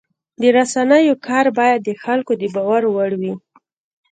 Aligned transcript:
د 0.41 0.43
رسنیو 0.57 1.15
کار 1.27 1.45
باید 1.57 1.79
د 1.83 1.89
خلکو 2.03 2.31
د 2.41 2.43
باور 2.55 2.83
وړ 2.95 3.11
وي. 3.21 3.33